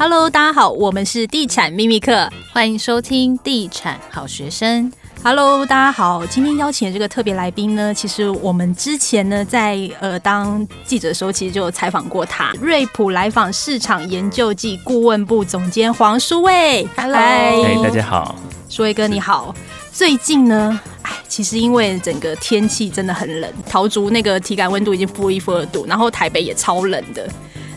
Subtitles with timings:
[0.00, 4.92] Hello，大家好，我们是地产秘密客，欢迎收听地产好学生。
[5.24, 16.86] Hello，大家好，今天邀请的这个特别来宾呢，其实我们之前呢在呃当记者的时候，其实就有采访过他，瑞普来访市场研究暨顾问部总监黄书卫。
[16.96, 18.36] Hello，嗨，hey, 大家好，
[18.68, 19.52] 书卫哥你好。
[19.90, 27.28] 最近呢，哎，其实因为整个天气真的很冷，桃竹那个体感温度已经负一负二度，然后台北也超冷的。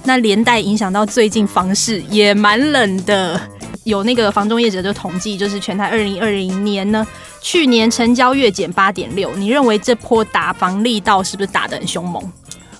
[0.03, 3.39] 那连带影响到最近房市也蛮冷的，
[3.83, 7.05] 有那个房中业者就统计，就是全台二零二零年呢，
[7.41, 9.31] 去年成交月减八点六。
[9.35, 12.21] 你认为这波打房力道是不是打得很凶猛？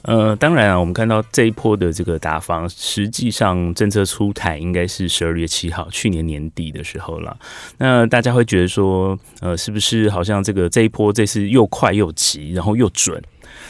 [0.03, 7.38] 呃，当然啊，我们看到这一波的这个打房，实际上政策出台应该是十二月七号，去年年底的时候了。
[7.77, 13.21] 那大家会觉得说，呃，是不是好像这个这一波这次又快又急，然后又准？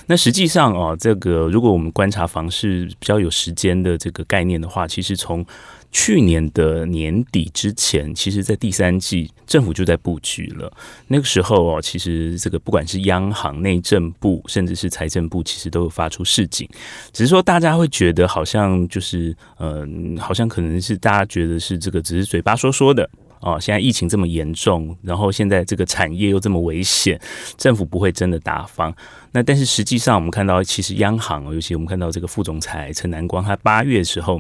[0.08, 5.46] 那实际上哦，这个如果我们观察房市比较有时间的这个概念的话，其实从
[5.92, 10.72] 去年的年底之前，其实在第三季政府就在布局了。
[11.08, 16.68] 那个时候哦，其实这个不管是央行、内政部，甚至是财政部，其实都有发出示警，
[17.12, 23.10] 只是说大家会觉得好像就是嗯、呃，好像可能是大家觉得是这个只是嘴巴说说的。
[23.42, 27.20] 哦，现在疫情这么严重，然后现在这个产业又这么危险，
[27.58, 28.96] 政府不会真的大方。
[29.32, 34.40] 那但是实际上，我们看到其实央行，尤其我们看到这个副总裁陈南光，他八月的时候，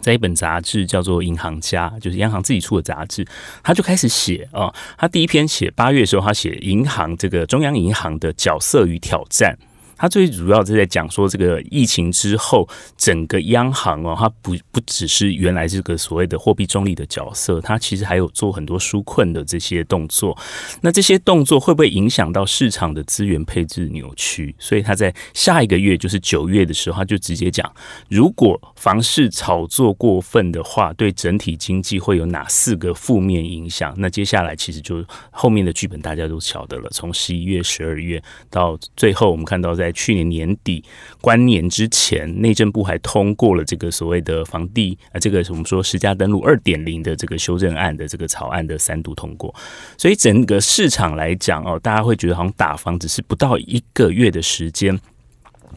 [0.00, 3.26] 在一本杂志叫做《银行家》，就是央行自己出的杂志，
[3.62, 9.58] 他就开始写啊，他第一篇写八月的时候，他写银行这个中央银行的角色与挑战。
[10.02, 20.36] 他最主要是在讲说，这个疫情之后，整个央行哦，它不不只是原来这个所谓的货币中立的角色，它其实还有做很多纾困的这些动作。
[20.80, 24.52] 那这些动作会不会影响到市场的资源配置扭曲？
[24.58, 27.72] 所以他在下一个月，就是九月的时候，他就直接讲，
[28.08, 33.94] 如果房市炒作过分的话，对整体经济会有哪四个负面影响？
[33.96, 40.82] 那接下来其实就后面的剧本大家都晓得了，从十一月、十二月到最后，我们看到在去年年底
[41.20, 49.54] 关年之前，内政部还通过了这个所谓的房地啊，这个我们说实价登录二点零的这个修正案的这个草案的三读通过，
[49.96, 54.98] 所以整个市场来讲哦，大家会觉得好像打房只是不到一个月的时间，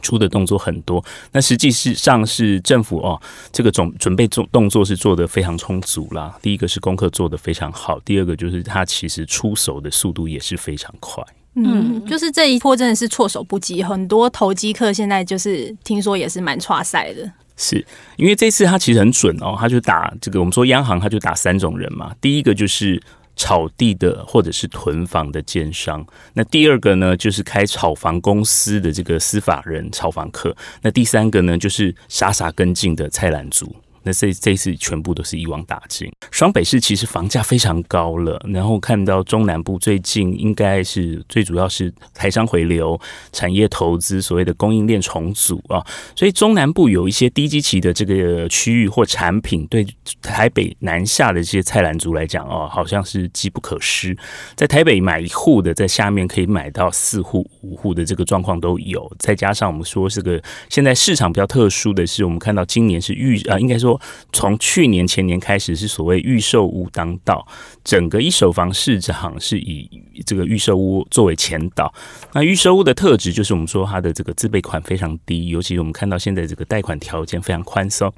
[0.02, 6.38] 出的动作很多，那实际上是政府哦，这个准准备做动作是做得非常充足啦。
[6.42, 11.24] 第一个是功课做得非常好，第二个就是它其实出手的速度也是非常快。
[11.56, 17.32] 嗯，就是这一波真的是措手不及，很多投机客现在就是听说也是蛮差赛的。
[17.56, 17.82] 是
[18.16, 23.02] 因为这次他其实很准哦，他就打这个我们说央行他就打三种人嘛，第一个就是
[23.34, 33.74] 炒地的或者是囤房的奸商，那第二个呢就是开炒房公司的这个司法人炒房客，那第三个呢就是傻傻跟进的菜篮族。
[34.06, 36.08] 那这这一次全部都是一网打尽。
[36.30, 42.98] 双北市其实房价非常高了，然后看到中南部最近应该是最主要是台商回流、
[43.32, 45.84] 产业投资、所谓的供应链重组啊，
[46.14, 49.84] 所以中南部有一些低基期的这个区域或产品，对
[50.22, 54.16] 台北南下的这些菜篮族来讲哦，好像是机不可失。
[54.54, 59.10] 在台北买一户的，在下面可以买到四户、五户的这个状况都有。
[59.18, 63.95] 再加上我们说这个现在市场比较特殊的是，我们看到今年是预啊，应该说。
[64.32, 67.46] 从去年前年开始是所谓预售屋当道，
[67.84, 69.88] 整个一手房市场是以
[70.24, 71.92] 这个预售屋作为前导。
[72.32, 78.12] 那预售屋的特质就是我们说它的这个自备款非常低，尤其我们看到现在这个贷款条件非常宽松。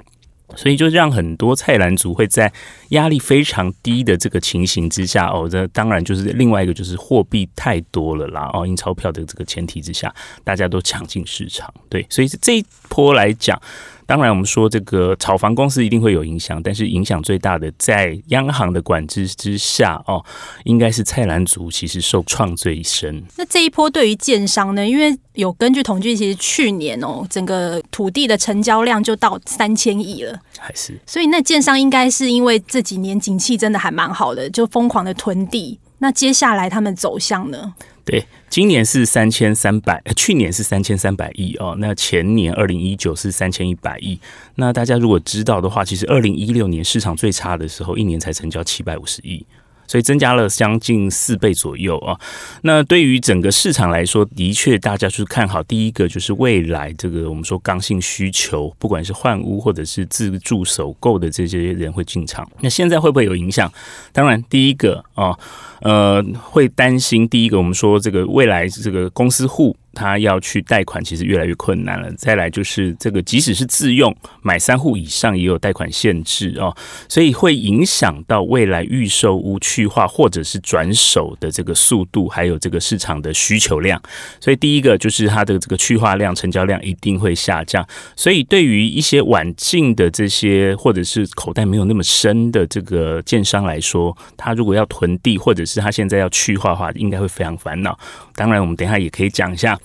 [0.56, 2.50] 所以就让很多菜篮族会在
[2.89, 10.10] 压力非常低的这个情形之下，哦，这当然就是另外一个就是货币太多了啦，哦，印钞票的这个前提之下，
[10.45, 13.60] 大家都抢进市场，对，所以这一波来讲，
[14.09, 20.25] 当然我们说这个炒房公司一定会有影响，但是影响最大的在央行的管制之下，哦，
[20.65, 23.23] 应该是菜篮族其实受创最深。
[23.37, 24.89] 那这一波对于建商呢？
[24.89, 30.41] 因为有根据统计，其实去年哦，整个土地的成交量就到三千亿了。
[30.59, 35.78] 还是，所以那建商应该是因为这几年景气真的还蛮好的，就疯狂的囤地。
[35.99, 37.75] 那接下来他们走向呢？
[38.10, 41.77] 对，今年是三千三百，去年是三千三百亿哦。
[41.78, 44.19] 那前年二零一九是三千一百亿。
[44.55, 49.45] 那大家如果知道的话，其实二零一六年市场最差的时候，一年才成交七百五十亿。
[49.89, 52.17] 所以增加了将近四倍左右啊！
[52.63, 62.49] 那对于整个市场来说，的确大家就是看好第一个，就是未来这个我们说刚性需求，不管是换屋或者是自住首购的这些人会进场。
[62.61, 63.73] 那现在会不会有影响？
[64.13, 65.35] 当然，第一个啊，
[65.81, 72.13] 呃，会担心第一个，我们说这个未来这个公司户他要去贷款，其实越来越困难了。
[72.13, 76.75] 再来就是这个，即使是自用买三户以上，也有贷款限制哦，
[77.09, 84.01] 所以会影响到未来预售屋去化或者是转手的这个速度，还有这个市场的需求量。
[84.41, 87.87] 所以第一个就是它的这个去化量、成交量一定会下降。
[88.15, 97.99] 所以对于一些晚进的这些，或者是口袋没有那么深的这个建商来说，他如果要囤地，或者是他现在要去化的话，应该会非常烦恼。
[98.35, 99.79] 当然，我们等一下也可以讲一下。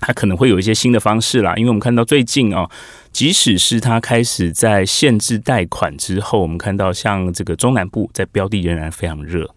[0.00, 2.68] 它可能会有一些新的方式啦，因为我们看到最近哦，
[3.12, 9.48] 即使是它开始在限制贷款之后，我们看到像这个中南部在标的仍然非常热。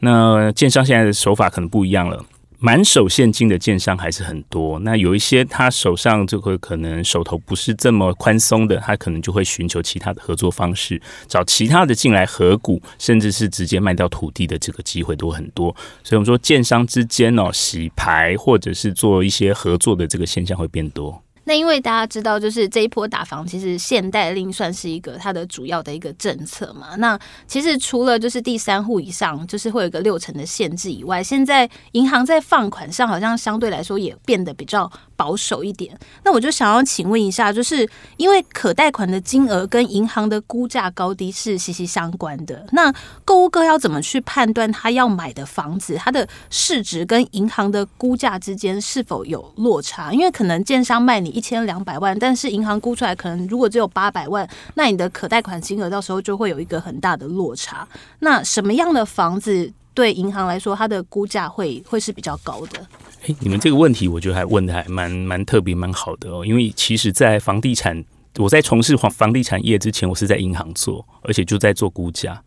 [0.00, 2.24] 那建商现在的手法可能不一样了。
[2.60, 15.74] 满手现金的建商还是很多，那有一些他手上就会可能手头不是这么宽松的，他可能就会寻求其他的合作方式，找其他的进来合股，甚至是直接卖掉土地的这个机会都很多。
[16.02, 21.22] 所以我们说建商之间哦，洗牌或者是做一些合作的这个现象会变多。
[21.48, 26.94] 那因为大家知道，就是这一波打房，其实限贷令算是一个它的主要的一个政策嘛。
[26.96, 35.98] 那其实除了就是第三户以上，就是会有一个六成的限制以外，现在银行在放款上好像相对来说也变得比较保守一点。
[36.22, 42.92] 那我就想要请问一下，就是因为可贷款的金额跟银行的估价高低是息息相关的，那
[43.24, 50.12] 购物客要怎么去判断他要买的房子，它的市值跟银行的估价之间是否有落差？
[50.12, 51.37] 因为可能建商卖你。
[51.38, 57.86] 一千两百万，但是银行估出来可能如果只有八百万，那你的可贷款金额到时候就会有一个很大的落差。
[58.18, 62.84] 那什么样的房子对银行来说，它的估价会会是比较高的？
[63.26, 68.04] 诶，你们这个问题我觉得还问的还蛮蛮特别蛮好的哦，因为其实，在房地产。
[68.38, 72.40] 我在从事房房地产业之前，我是在银行做，而且就在做估价，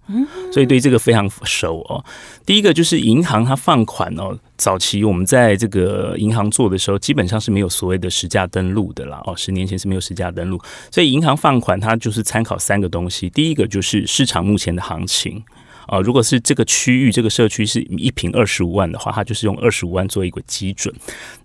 [0.51, 2.03] 所以对这个非常熟哦。
[2.45, 10.59] 第一个就是银行它放款哦，早期我们在这个银行做的时候，基本上是没有所谓的实价登录的啦哦，十年前是没有实价登录，
[10.89, 15.43] 所以银行放款它就是参考三个东西，第一个就是市场目前的行情。
[15.87, 20.93] 啊，如果是这个区域、这个社区是一平二十五万的话，它就是用二十五万做一个基准。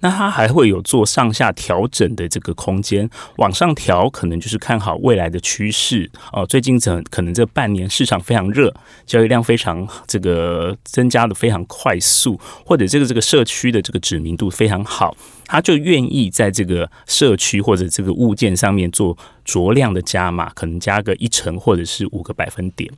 [0.00, 6.10] 那它还会有做上下调整的这个空间，往上调可能就是看好未来的趋势。
[6.32, 8.72] 哦，最近这可能这半年市场非常热，
[9.06, 15.16] 交易量非常这个增加的非常快速，或者这个这个社区的这个知名度非常好。
[15.46, 22.90] 他就愿意在这个社区或者这个物件上面做酌量的加码，可能加个一成或者是五个百分点。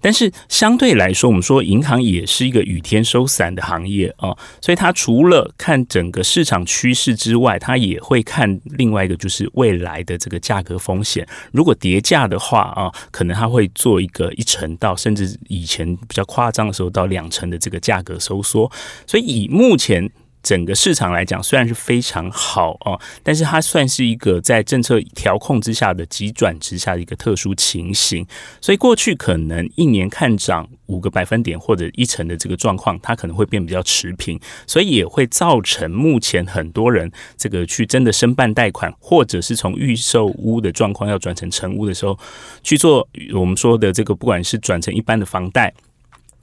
[0.00, 11.26] 但是相对来说，我们说银行也是一个雨天收伞的行业哦，所以它除了看整个市场趋势之外，它也会看另外一个，就是未来的这个价格风险。
[11.52, 18.70] 如果跌价的话啊，可能它会做一个一成到甚至以前比较夸张的时候到两成的这个价格收缩。
[19.06, 20.10] 所以以目前。
[20.44, 28.24] 整个市场来讲，虽然是非常好哦，但是它算是一个在政策调控之下的急转直下的一个特殊情形。
[28.60, 42.18] 所以过去可能一年看涨五个百分点或者一成的这个状况，它可能会变比较持平，所以也会造成目前很多人这个去真的申办贷款，或者是从预售屋的状况要转成成屋的时候
[42.62, 45.72] 去做我们说的这个，不管是转成一般的房贷。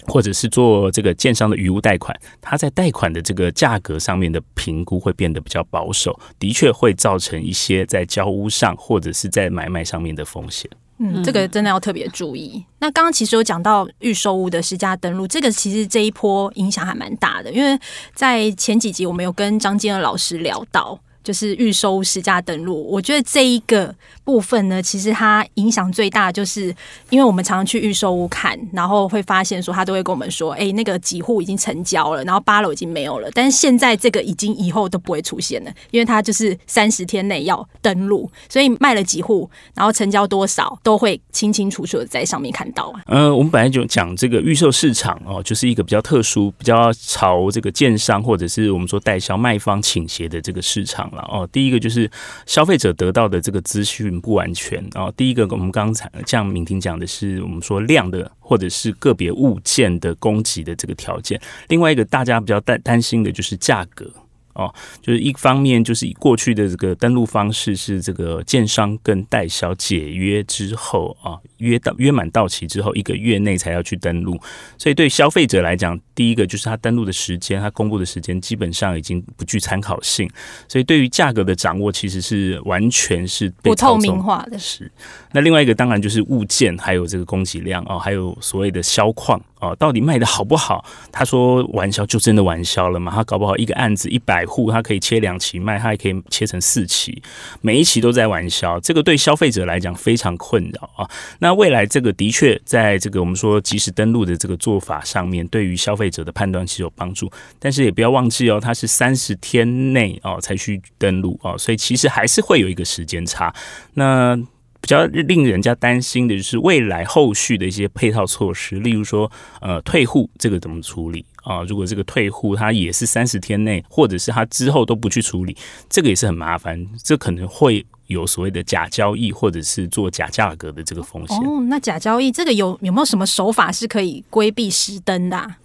[0.07, 10.69] 或者是做这个建商的余物贷款，它在贷款的这个价格上面的评估会变得比较保守，的确会造成一些在交屋上或者是在买卖上面的风险。
[11.00, 12.64] 嗯，这个真的要特别注意。
[12.80, 17.80] 那刚刚其实有讲到预售屋的实价登录，这个其实这一波影响还蛮大的，因为
[18.14, 20.99] 在前几集我们有跟张金二老师聊到。
[21.23, 26.73] 就是预售实价登录，我觉得这一个部分呢，其实它影响最大，就是
[27.09, 42.94] 因为我们常常去预售屋看，然后会发现说，他都会跟我们说，哎，那个几户已经成交了，然后八楼已经没有了，但是现在这个已经以后都不会出现了，因为它就是三十天内要登录，所以卖了几户，然后成交多少，都会清清楚楚的在上面看到。
[43.07, 51.21] 呃，我们本来就讲这个预售市场哦，就是一个比较特殊、比较朝这个建商或者是我们说代销卖方倾斜的这个市场了。
[51.31, 52.09] 哦，第一个就是
[52.45, 55.13] 消费者得到的这个资讯不完全哦。
[55.15, 61.39] 第一个，我们刚才像敏婷讲的是，我们说量的或者是个别物件的供给的这个条件。
[61.69, 64.11] 另外一个，大家比较担担心的就是价格
[64.53, 74.37] 哦，就是一方面就是以过去的这个登录方式是这个建商跟代销解约之后啊，约到约满到期之后一个月内才要去登录，
[74.77, 80.30] 所以对消费者来讲，第第一个就是它登录的时间，它公布的时间基本上已经不具参考性，
[80.68, 84.59] 所以对于价格的掌握其实是完全是被不透明化的。
[84.59, 84.92] 是。
[85.31, 90.85] 那另外一个当然就是物件，还有这个供给量哦，还有所谓的销况哦，到底卖的好不好？
[91.11, 93.11] 他说玩销就真的玩销了嘛？
[93.11, 97.19] 他搞不好一个案子一百户，他可以切两期卖，他还可以切成四期，
[97.61, 101.09] 每一期都在玩销，这个对消费者来讲非常困扰啊。
[101.40, 113.51] 那未来这个的确在这个我们说即时登录的这个做法上面，对于消费者的判断其实有帮助，但是也不要忘记哦，它是三十天内哦才去登录哦，所以其实还是会有一个时间差。
[113.94, 114.37] 那
[114.81, 121.61] 比较令人家担心的就是未来后续的一些配套措施，例如说，呃，退户这个怎么处理啊？
[121.61, 125.56] 如果这个退户他也是三十天内，或者是他之后都不去处理，
[125.87, 131.37] 这个也是很麻烦，这可能会有所谓的假交易，或者是做假价格的这个风险。
[131.37, 135.57] 哦，那假交易这个有有没有什么手法是可以规避实登的啊？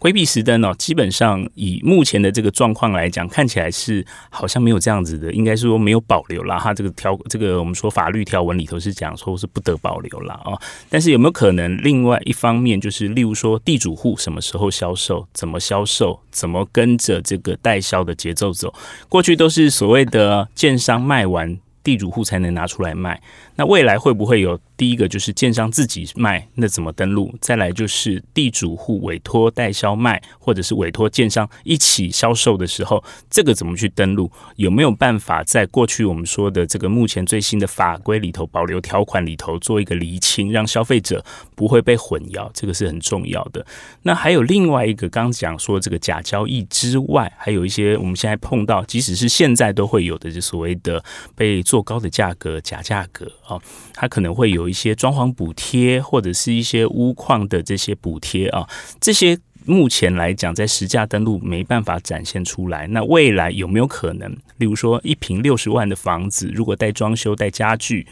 [0.00, 6.58] 规避实登哦，基本上以目前的这个状况来讲，看起来是好像没有这样子的，应该是说没有保留啦。
[6.58, 10.40] 哈这个条这个我们说法律条文里头是讲说是不得保留啦。
[10.46, 10.58] 哦。
[10.88, 18.72] 但是有没有可能另外一方面就是，例如说地主户什么时候销售，怎么销售，怎么跟着这个代销的节奏走？
[19.06, 23.20] 过去都是所谓的建商卖完，地主户才能拿出来卖。
[23.60, 24.58] 那未来会不会有？
[24.74, 27.34] 第一个就是建商自己卖，那怎么登录？
[27.38, 34.32] 再来就是地主户委托代销卖，或者是委托建商一起销售的时候，这个怎么去登录？
[34.56, 41.22] 有没有办法在过去我们说的这个目前最新的法规里头保留条款里头做一个厘清，让消费者
[41.54, 42.50] 不会被混淆？
[42.54, 43.66] 这个是很重要的。
[44.04, 53.60] 那还有另外一个，刚讲说这个假交易之外，还有一些我们现在碰到，即使是现在都会有的，就所谓的被做高的价格、假价格哦，
[53.92, 54.70] 它可能会有。
[54.70, 58.68] 一些装潢补贴或者是一些屋况的这些补贴啊，
[59.00, 62.86] 这些目前来讲在实价登录没办法展现出来。
[62.86, 64.30] 那未来有没有可能？
[64.58, 68.06] 例如说一平六十万的房子，如果带装修、带家具，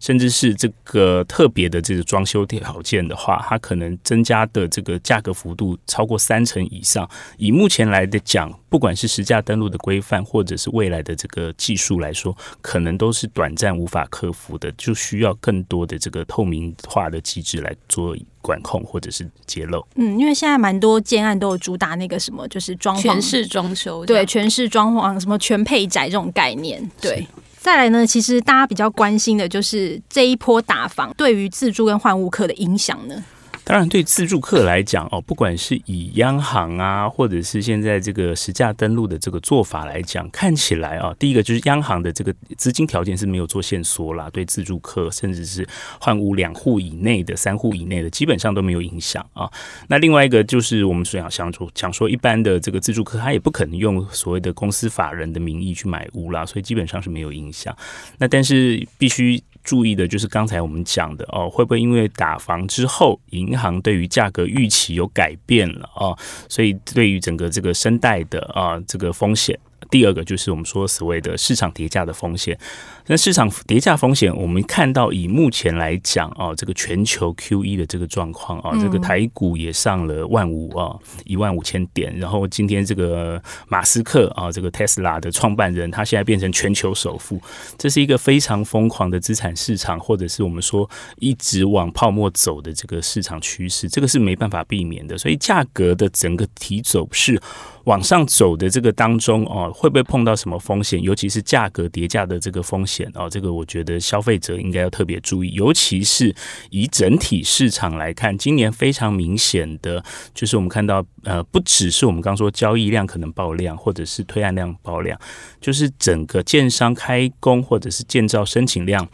[0.00, 7.08] 甚至是这个特别的这个装修条件的话，它可能增加的这个价格幅度超过三成以上。
[7.36, 19.84] 以目前来的讲，不管是实价登录的规范，或者是未来的这个技术来说，可能都是短暂无法克服的，就需要更多的这个透明化的机制来做管控或者是揭露。
[19.96, 27.26] 嗯，因为现在蛮多建案都有主打那个什么，就是装潢装修，对，全室装潢什么全配宅这种概念，对。
[27.60, 33.22] 再来呢，其实大家比较关心的就是这一波打房对于自住跟换物客的影响呢。
[33.68, 45.68] 当然，对自助客来讲哦，不管是以央行啊，或者是现在这个实价登录的这个做法来讲，看起来啊，第一个就是央行的这个资金条件是没有做限缩啦，对自助客甚至是
[46.00, 49.46] 换屋两户以内的、三户以内的，基本上都没有影响啊。
[49.88, 57.76] 那另外一个就是我们所想想说，讲说一般的这个自助客，他也不可能用所谓的公司法人的名义去买屋啦，所以基本上是没有影响。
[58.16, 59.44] 那但是必须。
[59.68, 66.16] 注意的就是刚才我们讲的哦，会不会因为打房之后，银行对于价格预期有改变了哦，
[66.48, 69.58] 所以对于整个这个声贷的啊这个风险。
[69.90, 72.58] 第二个就是我们说所谓的市场叠价的风险。
[73.06, 80.94] 那市场叠价风险，我们看到以目前来讲哦，这个全球 QE 的这个状况啊，这个台股也上了万五啊，
[81.24, 82.14] 一万五千点。
[82.18, 87.40] 然后今天这个马斯克啊，这个 Tesla 的创办人，他现在变成全球首富，
[87.78, 95.16] 这是一个非常疯狂的资产市场，或者是我们说一直往泡沫走的这个市场趋势，这个是没办法避免的。
[95.16, 97.40] 所以价格的整个提走是
[97.84, 101.02] 往上走的这个当中哦，会不会碰到什么风险？
[101.02, 105.52] 尤其是价格叠价的这个风险哦，这个我觉得消费者应该要特别注意。
[105.52, 106.34] 尤其是
[106.70, 110.02] 以整体市场来看，今年非常明显的
[110.34, 115.18] 就是我们看到呃，不只是我们刚说交易量可能爆量，或者是推案量爆量，
[115.60, 119.08] 就是整个建商开工或者是建造申请量。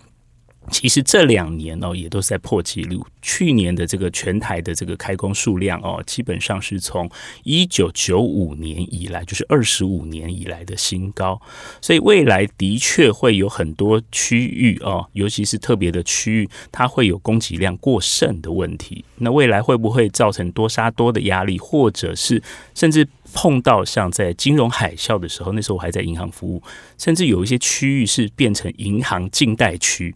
[0.71, 3.07] 其实这两年哦，也都是在破纪录。
[3.21, 7.09] 去年的这个全台的这个开工数量哦，基本上是从
[7.43, 11.41] 一九九五年以来，就是二十五年以来的新高。
[11.81, 19.05] 所以未来的确会有很多区域哦，尤其是特别的区域，它会有供给量过剩的问题。
[19.17, 22.43] 那未来会不会造成多杀多的压力，或者是
[22.75, 26.63] 甚至碰到像在金融海啸的时候，那时候我还在银行服务，
[26.99, 30.15] 甚至有一些区域是变成银行禁贷区。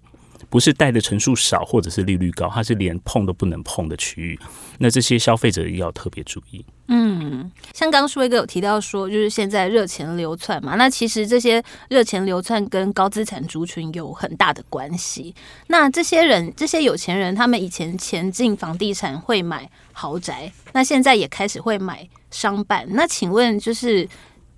[0.51, 4.39] 不是贷的成数少或者是利率高，它是连碰都不能碰的区域。
[4.79, 6.65] 那这些消费者要特别注意。
[6.87, 15.35] 嗯，像刚刚威哥有提到说，就是现在热钱流窜嘛，那其实这些热钱流窜跟高资产族群有很大的关系。
[15.67, 22.87] 那这些人，这些有钱人，他们以前前进房地产会买豪宅，那现在也开始会买商办。
[22.89, 24.09] 那请问，就是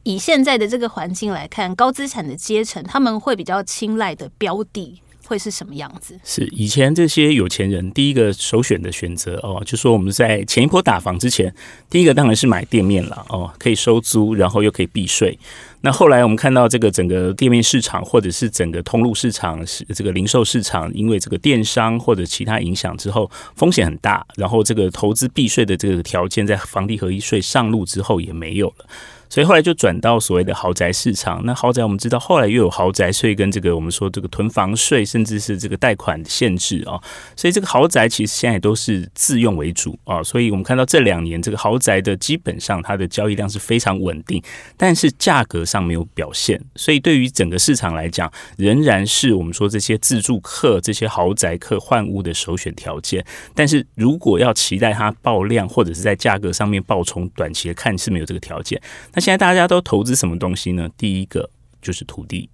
[0.05, 5.03] 以现在的这个环境来看，高资产的阶层他们会比较青睐的标的？
[5.31, 6.19] 会是什么样子？
[6.25, 11.55] 是以前这些有钱人第一个首选的选择哦，就说我们在前一波打房之前，
[11.89, 15.39] 第一个当然是买店面了哦，可以收租，然后又可以避税。
[15.83, 28.87] 那后来我们看到这个整个店面市场或者是整个通路市场是这个零售市场，因为这个电商或者其他影响之后，风险很大，然后这个投资避税的这个条件在房地合一税上路之后也没有了。
[29.31, 31.41] 所以后来就转到所谓的豪宅市场。
[31.47, 37.01] 那豪宅我们知道，后来又有豪宅税跟这个我们说这个囤房税，甚至是这个贷款限制啊。
[37.37, 40.21] 所以这个豪宅其实现在都是自用为主啊。
[40.23, 44.43] 所以我们看到这两年这个豪宅的基本上它的交易量是非常稳定，
[44.77, 46.61] 但是价格上没有表现。
[46.75, 53.25] 所以对于整个市场来讲，仍然是我们说这些自住客、这些豪宅客换屋的首选条件。
[53.55, 58.81] 但是如果要期待它爆量或者是在价格上面爆冲，短期的看是没有这个条件。
[59.21, 60.89] 现在大家都投资什么东西呢？
[60.97, 61.51] 第一个
[61.83, 62.49] 就是土地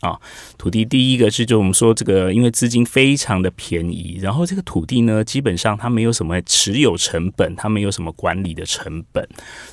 [0.00, 0.18] 啊，
[0.56, 9.28] 土地第一个是就我们说这个，因为资金非常的便宜，然后这个土地呢，基本上它没有什么持有成本，它没有什么管理的成本，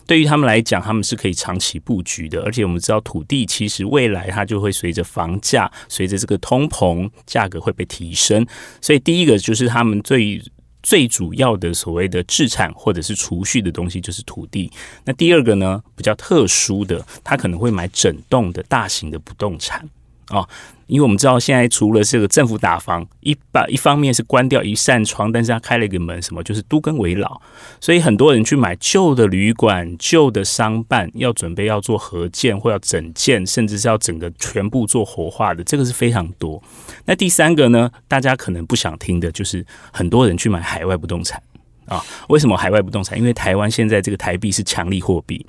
[0.06, 2.42] 对于他们来讲，他们是可以长期布局的。
[2.44, 8.46] 而且我们知道，土地其实未来它就会随着房价，随着这个通膨，价格会被提升，
[8.82, 10.42] 所以第一个就是他们最。
[10.88, 14.72] 最主要的所谓的置产或者是储蓄的东西就是土地。
[15.04, 19.86] 那第二个呢，比较特殊的，他可能会买整栋的大型的不动产
[20.28, 20.48] 啊。
[20.88, 27.42] 因为我们知道，现在除了这个政府打房，一把一方面是关掉一扇窗，但是他开了一个门，什么就是都更危老，
[27.82, 36.64] 所以很多人去买旧的旅馆、旧的商办，要准备要做合建或要整建，甚至是要整个全部做活化的，这个是非常多。
[37.04, 41.44] 那第三个呢，大家可能不想听的就是很多人去买海外不动产
[41.86, 42.02] 啊。
[42.30, 43.20] 为什么海外不动产？
[43.20, 45.46] 因为台湾现在这个台币是强力货币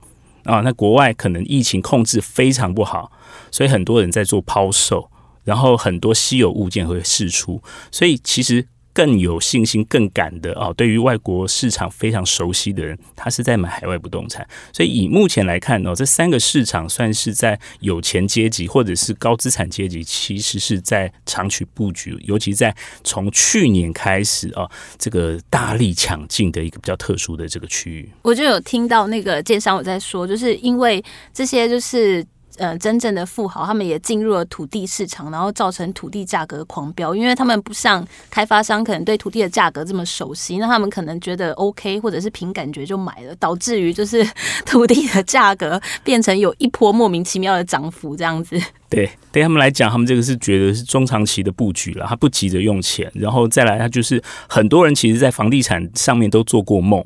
[0.48, 3.12] 啊，那国外可能疫情控制非常不好，
[3.50, 5.10] 所以很多人在做抛售。
[5.44, 8.66] 然后很多稀有物件会释出，所以其实
[8.98, 14.44] 更有信心、更敢的啊，对于外国市场非常熟悉的人，他是在买海外不动产。
[14.72, 22.74] 所以以目前来看呢，这三个市场算是在有钱阶级或者是高资产阶级，其实是在长期布局，尤其在
[23.04, 28.10] 从去年开始啊，这个大力抢进的一个比较特殊的这个区域。
[28.22, 31.00] 我就有听到那个建商有在说，就是因为
[31.32, 32.26] 这些就是。
[32.56, 44.28] 呃，真正的富豪他们也进入了土地市场，然后造成土地价格狂飙，因为他们不像开发商可能对土地的价格这么熟悉，那他们可能觉得 OK，或者是凭感觉就买了，导致于就是
[44.66, 48.60] 土地的价格变成有一波莫名其妙的涨幅这样子。
[48.88, 57.04] 对，对他们来讲，他们这个是觉得是中长期的布局了，他不急着用钱，然后再来，他就是很多人其实在房地产上面都做过梦。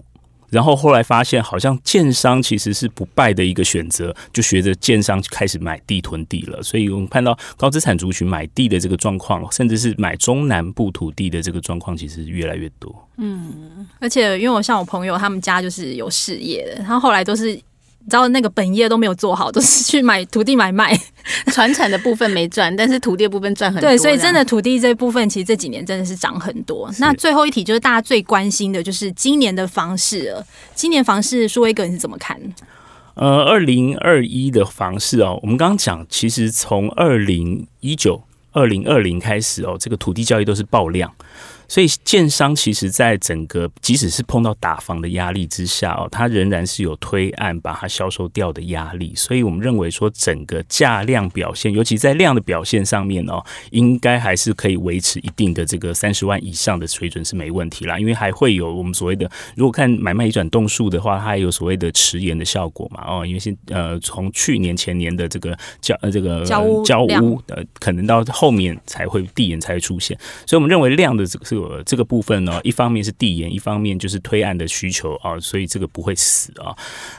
[0.52, 6.62] 然后后来发现，好像建商其实是不败的一个选择，就学着建商开始买地囤地了。
[6.62, 12.94] 所以我们看到高资产族群买地的这个状况，甚至是买中南部土地的这个状况，其实越来越多。
[13.16, 17.58] 嗯，而且因为我像我朋友，他们家就是有事业的，他后来都是。
[18.04, 20.98] 你知道那个本业都没有做好，都是去买土地买卖，
[21.52, 23.88] 传产的部分没赚，但是土地的部分赚很多。
[23.88, 26.90] 对，所以真的土地这部分其实这几年真的是涨很多。
[26.98, 30.46] 那最后一题就是大家最关心的，就是今年的房市了。
[30.74, 32.38] 今年房市，舒威哥你是怎么看？
[33.14, 41.12] 呃，二零二一的房市哦，我们刚刚讲，其实从二零一九、二零二零开始哦，这个土地交易都是爆量。
[41.72, 49.14] 所以，建商其实在整个，即使是碰到打房的压力之下哦，它仍然是有推案把它销售掉的压力。
[49.16, 57.98] 所以我们认为说，整个价量表现，尤其在量的表现上面哦，应该还是可以维持一定的这个三十万以上的水准是没问题啦。
[57.98, 70.14] 因为还会有我们所谓的，如果看买卖移转动数的话，它还有所谓的迟延的效果嘛哦，因为现呃从去年前年的这个交呃这个交屋交屋呃，可能到后面才会递延才会出现。
[70.46, 71.61] 所以我们认为量的这个是。
[71.62, 76.74] 呃，这个部分呢，一方面是递延，一方面就是推案的需求啊，所以这个不会死啊。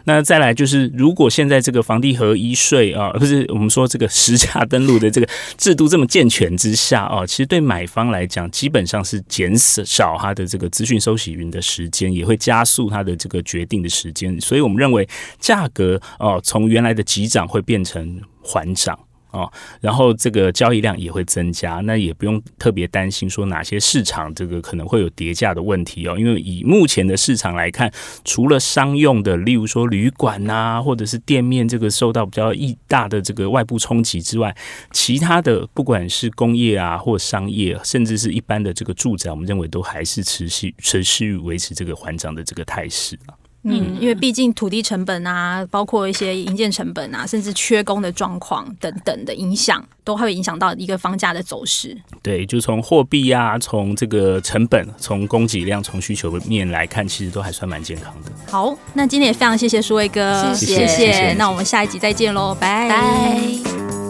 [0.05, 5.27] 那再来就是，如果现在这个房地合一税啊，不是我们说这个实价登录的这个
[5.57, 14.39] 制度这么健全之下啊，其实对买方来讲，基本上是减少他的这个资讯收集云的时间，也会加速他的这个决定的时间。
[14.41, 15.07] 所以我们认为
[15.39, 18.97] 价格啊，从原来的急涨会变成缓涨。
[19.33, 27.91] 哦，然后这个交易量也会增加，那也不用特别担心说哪些市场这个可能会有跌价的问题哦，因为以目前的市场来看，
[28.23, 34.55] 除了商用的，例如说旅馆呐、或者是店面这个受到比较一大的这个外部冲击之外，
[34.91, 43.17] 其他的不管是工业啊或商业，甚至是一般的这个住宅，我们认为都还是持续持续维持这个缓涨的这个态势。
[43.63, 51.97] 嗯，因为毕竟土地成本啊，包括一些营建成本啊，甚至缺工的状况等等的影响，都会影响到一个房价的走势。
[52.21, 58.31] 对，就从货币啊，从这个成本，从供给量，从需求面来看，其实都还算蛮健康的。
[58.51, 61.33] 好，那今天也非常谢谢书威哥，谢谢，谢谢。
[61.33, 64.02] 那我们下一集再见喽，拜拜。